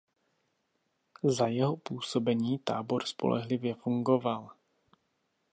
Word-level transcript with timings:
Za 1.23 1.47
jeho 1.47 1.77
působení 1.77 2.57
tábor 2.59 3.05
spolehlivě 3.05 3.75
fungoval. 3.75 4.49